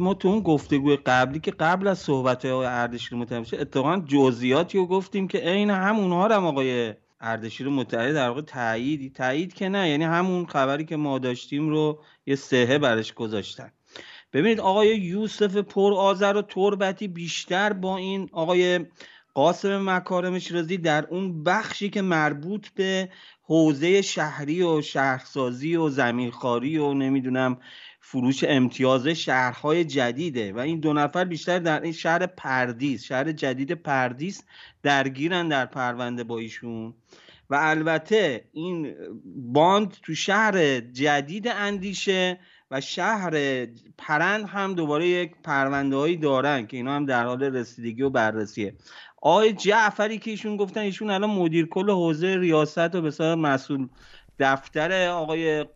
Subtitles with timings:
[0.00, 4.86] ما تو اون گفتگوی قبلی که قبل از صحبت های اردشیر متحد اتفاقا جزئیاتی رو
[4.86, 9.88] گفتیم که عین همونها رو آقای اردشیر متحد در واقع تایید تایید که نه.
[9.88, 13.72] یعنی همون خبری که ما داشتیم رو یه سهه برش گذاشتن.
[14.32, 18.86] ببینید آقای یوسف پر آذر و تربتی بیشتر با این آقای
[19.34, 23.08] قاسم مکارم شیرازی در اون بخشی که مربوط به
[23.42, 27.58] حوزه شهری و شهرسازی و زمینخواری و نمی‌دونم
[28.08, 33.72] فروش امتیاز شهرهای جدیده و این دو نفر بیشتر در این شهر پردیس شهر جدید
[33.72, 34.42] پردیس
[34.82, 36.94] درگیرن در پرونده با ایشون.
[37.50, 38.94] و البته این
[39.52, 42.38] باند تو شهر جدید اندیشه
[42.70, 43.66] و شهر
[43.98, 48.74] پرند هم دوباره یک پرونده هایی دارن که اینا هم در حال رسیدگی و بررسیه.
[49.22, 53.88] آقای جعفری که ایشون گفتن ایشون الان مدیر کل حوزه ریاست و به مسئول
[54.38, 55.66] دفتر آقای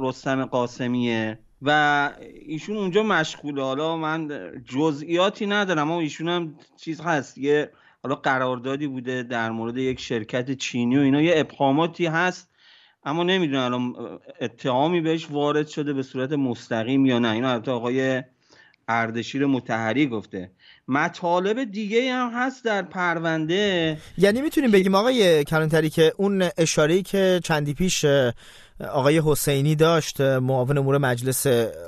[0.00, 1.38] رستم قاسمیه.
[1.62, 2.10] و
[2.46, 3.62] ایشون اونجا مشغوله.
[3.62, 7.38] حالا من جزئیاتی ندارم اما ایشون هم چیز هست.
[7.38, 7.70] یه
[8.02, 11.22] حالا قراردادی بوده در مورد یک شرکت چینی و اینا.
[11.22, 12.50] یه ابهاماتی هست
[13.04, 13.94] اما نمی‌دونم الان
[14.40, 17.30] اتهامی بهش وارد شده به صورت مستقیم یا نه.
[17.30, 18.22] اینا البته آقای
[18.88, 20.50] اردشیر متحری گفته.
[20.88, 23.98] مطالب دیگه هم هست در پرونده.
[24.18, 28.04] یعنی می‌تونیم بگیم آقای کلانتری که اون اشاره که چندی پیش
[28.90, 31.46] آقای حسینی داشت معاون امور مجلس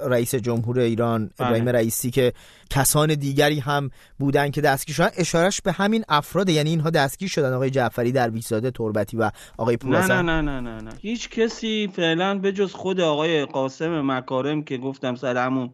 [0.09, 1.47] رئیس جمهور ایران بله.
[1.47, 2.33] ابراهیم رئیسی که
[2.71, 5.11] کسان دیگری هم بودن که دستگیر شدن.
[5.17, 7.53] اشارش به همین افراد یعنی اینها دستگیر شدن.
[7.53, 11.91] آقای جعفری در بیزاده تربتی و آقای پولاسن نه نه نه نه نه هیچ کسی
[11.97, 15.71] فعلا به جز خود آقای قاسم مکارم که گفتم سر همون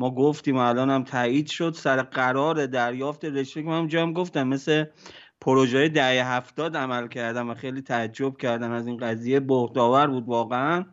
[0.00, 1.74] ما گفتیم الان هم تایید شد.
[1.76, 4.84] سر قرار دریافت رشوه که من هم گفتم مثل
[5.40, 9.40] پروژه دهه هفتاد عمل کردم و خیلی تعجب کردم از این قضیه.
[9.40, 10.84] بهداور بود واقعا.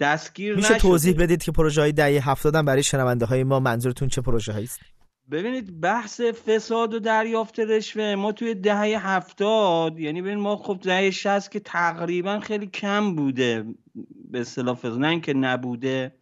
[0.00, 4.20] دستگیر میشه توضیح بدید که پروژه های دهه هفتاد برای شنونده های ما منظورتون چه
[4.20, 4.80] پروژه است؟
[5.30, 11.10] ببینید بحث فساد و دریافت رشوه ما توی دهه هفتاد یعنی ببین ما خب دهه
[11.10, 13.64] شست که تقریبا خیلی کم بوده
[14.30, 16.17] به اصطلاح فساد نه که نبوده.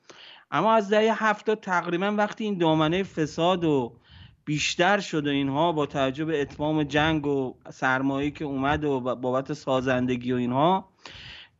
[0.51, 3.93] اما از دهه هفتاد تقریبا وقتی این دامنه فساد و
[4.45, 10.37] بیشتر شده اینها با توجه اتمام جنگ و سرمایه که اومد و بابت سازندگی و
[10.37, 10.89] اینها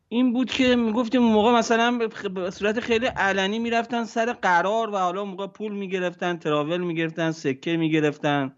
[0.09, 1.99] این بود که می‌گفتیم اون موقع مثلا
[2.35, 7.77] به صورت خیلی علنی می‌رفتن سر قرار و حالا موقع پول می‌گرفتن تراول می‌گرفتن سکه
[7.77, 8.55] می‌گرفتن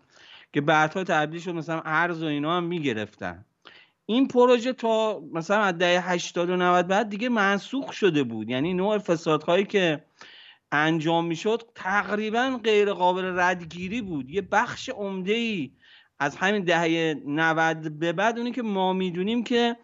[0.54, 3.46] که بعدها تبدیل شد مثلا ارز و اینا هم می‌گرفتن.
[4.10, 8.50] این پروژه تا مثلا از دهه 80 و 90 بعد دیگه منسوخ شده بود.
[8.50, 10.04] یعنی نوع فسادهایی که
[10.72, 14.30] انجام می‌شد تقریبا غیر قابل ردگیری بود.
[14.30, 15.72] یه بخش عمده ای
[16.20, 19.78] از همین دهه 90 به بعد اونی که ما می‌دونیم که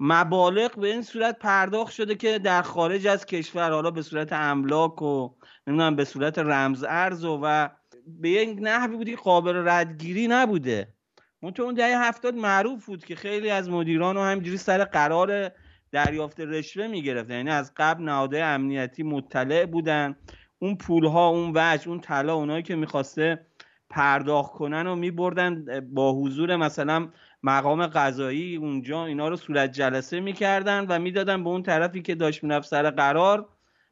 [0.00, 5.02] مبالغ به این صورت پرداخت شده که در خارج از کشور حالا به صورت املاک
[5.02, 5.30] و
[5.66, 7.68] نمی‌دونم به صورت رمز ارز و, و
[8.06, 10.97] به یک نحوی بودی قابل ردگیری نبوده.
[11.42, 15.50] منتها اون دهه هفتاد معروف بود که خیلی از مدیران و همینجوری سر قرار
[15.92, 17.34] دریافت رشوه می‌گرفتن.
[17.34, 20.16] یعنی از قبل نهادهای امنیتی مطلع بودن.
[20.58, 23.46] اون پولها اون وجه اون طلا اونایی که می‌خواسته
[23.90, 27.08] پرداخت کنن و میبردن با حضور مثلا
[27.42, 29.06] مقام قضایی اونجا.
[29.06, 33.48] اینا رو صورت جلسه می‌کردن و می‌دادن به اون طرفی که داشت می‌رفت سر قرار.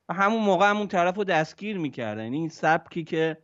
[0.08, 2.22] و همون موقع همون طرف رو دستگیر می‌کردن.
[2.22, 3.38] یعنی این سبکی که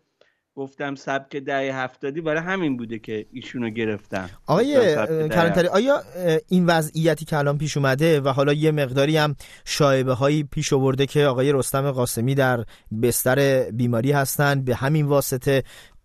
[0.57, 4.95] گفتم سبک دهه هفتادی برای همین بوده که ایشونو گرفتن آقای
[5.29, 6.03] کلانتری آیا
[6.49, 11.07] این وضعیتی که الان پیش اومده و حالا یه مقداری هم شایبه هایی پیش آورده
[11.07, 12.65] که آقای رستم قاسمی در
[13.03, 15.63] بستر بیماری هستند به همین واسطه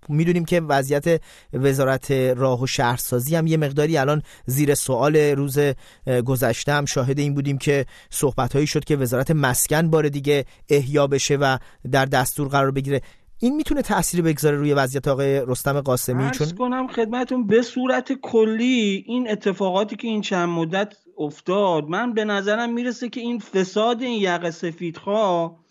[0.10, 1.22] می‌دونیم که وضعیت
[1.54, 5.60] وزارت راه و شهرسازی هم یه مقداری الان زیر سوال روز
[6.26, 11.08] گذشته هم شاهد این بودیم که صحبت هایی شد که وزارت مسکن بار دیگه احیا
[11.08, 11.58] بشه و
[11.92, 13.02] در دستور قرار بگیره.
[13.40, 19.04] این می‌تونه تأثیری بگذاره روی وضعیت آقای رستم قاسمی؟ چون کنم خدمتون به صورت کلی
[19.08, 24.22] این اتفاقاتی که این چند مدت افتاد من به نظرم می‌رسه که این فساد این
[24.22, 25.67] یقه سفیدخواه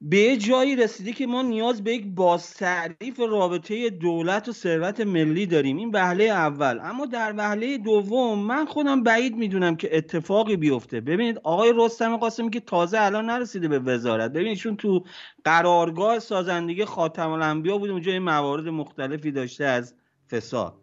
[0.00, 5.76] به جایی رسیده که ما نیاز به یک بازتعریف رابطه دولت و ثروت ملی داریم.
[5.76, 6.80] این وهله اول.
[6.82, 11.00] اما در وهله دوم من خودم بعید می‌دونم که اتفاقی بیفته.
[11.00, 14.30] ببینید آقای رستم قاسمی که تازه الان نرسیده به وزارت.
[14.30, 15.04] ببینید چون تو
[15.44, 19.94] قرارگاه سازندگی خاتم الانبیا بود اونجا موارد مختلفی داشته از
[20.30, 20.74] فساد.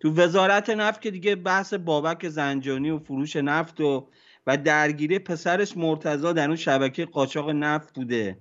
[0.00, 4.08] تو وزارت نفت که دیگه بحث بابک زنجانی و فروش نفت و
[4.46, 8.38] و درگیری پسرش مرتضا در اون شبکه قاچاق نفت بوده.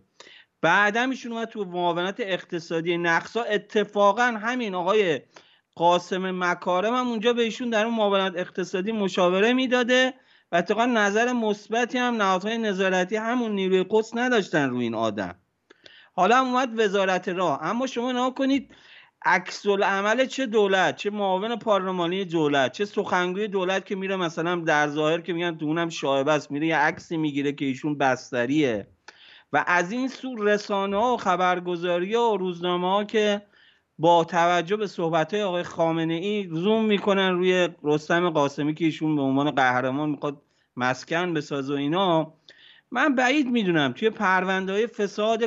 [0.61, 3.43] بعدا ایشون اومد تو معاونت اقتصادی نقصا.
[3.43, 5.21] اتفاقا همین آقای
[5.75, 10.13] قاسم مکارم هم اونجا به ایشون در اون معاونت اقتصادی مشاوره می‌داده.
[10.51, 15.35] و اتفاقا نظر مثبتی هم نهادهای نظارتی همون نیروی قدس نداشتن روی این آدم.
[16.13, 17.59] حالا هم اومد وزارت راه.
[17.63, 18.75] اما شما نها کنید
[19.25, 24.87] عکس عمل چه دولت چه معاون پارلمانی دولت چه سخنگوی دولت که میره مثلا در
[24.87, 28.87] ظاهر که میگن تو اونم شایبه است میره یه عکسی می‌گیره که ایشون بستریه.
[29.53, 33.41] و از این سو رسانه ها و خبرگزاری ها و روزنامه ها که
[33.99, 39.15] با توجه به صحبت های آقای خامنه ای زوم می‌کنن روی رستم قاسمی که ایشون
[39.15, 40.41] به عنوان قهرمان می‌خواد
[40.75, 42.33] مسکن بسازه و اینا
[42.91, 45.43] من بعید می‌دونم توی پرونده های فساد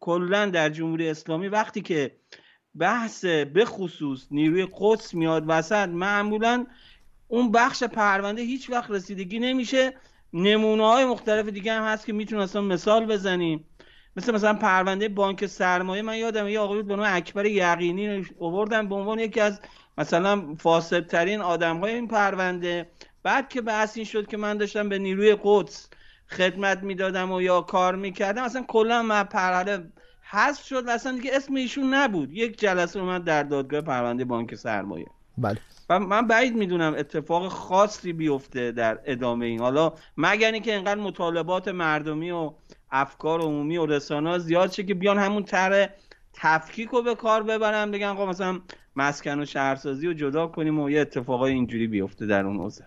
[0.00, 2.16] کلا در جمهوری اسلامی وقتی که
[2.78, 6.66] بحث به خصوص نیروی قدس میاد وسط معمولا
[7.28, 9.94] اون بخش پرونده هیچ وقت رسیدگی نمیشه.
[10.32, 13.64] نمونه های مختلف دیگه هم هست که می‌تونم اصلا مثال بزنیم.
[14.16, 18.94] مثل مثلا پرونده بانک سرمایه من یادم یه آقای به نام اکبر یقینی آوردن به
[18.94, 19.60] عنوان یکی از
[19.98, 22.90] مثلا فاسد ترین آدم های این پرونده.
[23.22, 25.88] بعد که بحث این شد که من داشتم به نیروی قدس
[26.28, 29.92] خدمت می‌دادم و یا کار می‌کردم اصلا کلا من پرونده
[30.30, 32.32] حذف شد و اصلا دیگه اسم ایشون نبود.
[32.32, 35.06] یک جلسه اومد در دادگاه پرونده بانک سرمایه.
[35.40, 35.58] بله.
[35.90, 39.60] و من بعید می‌دونم اتفاق خاصی بیفته در ادامه این.
[39.60, 42.52] حالا مگر اینکه انقدر مطالبات مردمی و
[42.90, 45.88] افکار عمومی و رسانه زیاد شه که بیان همون طرح
[46.32, 48.60] تفکیک رو به کار ببرن بگن آقا مثلا
[48.96, 52.86] مسکن و شهرسازی رو جدا کنیم و یه اتفاقای اینجوری بیفته در اون حوزه.